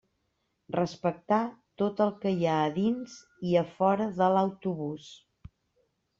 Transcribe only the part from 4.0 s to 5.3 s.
de l'autobús.